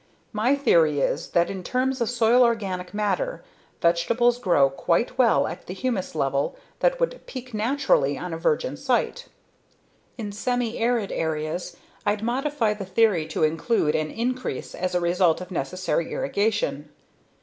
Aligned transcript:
My 0.33 0.55
theory 0.55 0.99
is 0.99 1.27
that 1.29 1.51
in 1.51 1.61
terms 1.63 2.01
of 2.01 2.09
soil 2.09 2.41
organic 2.41 2.91
matter, 2.91 3.43
vegetables 3.83 4.39
grow 4.39 4.67
quite 4.67 5.15
well 5.19 5.45
at 5.45 5.67
the 5.67 5.75
humus 5.75 6.15
level 6.15 6.55
that 6.79 6.99
would 6.99 7.21
peak 7.27 7.53
naturally 7.53 8.17
on 8.17 8.33
a 8.33 8.37
virgin 8.39 8.75
site. 8.77 9.27
In 10.17 10.31
semi 10.31 10.79
arid 10.79 11.11
areas 11.11 11.77
I'd 12.03 12.23
modify 12.23 12.73
the 12.73 12.83
theory 12.83 13.27
to 13.27 13.43
include 13.43 13.93
an 13.93 14.09
increase 14.09 14.73
as 14.73 14.95
a 14.95 14.99
result 14.99 15.39
of 15.39 15.51
necessary 15.51 16.11
irrigation. 16.11 16.89